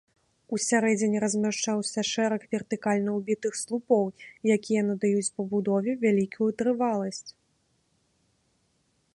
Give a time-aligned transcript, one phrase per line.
[0.55, 4.03] У сярэдзіне размяшчаўся шэраг вертыкальна ўбітых слупоў,
[4.57, 7.25] якія надаюць пабудове вялікую трываласць.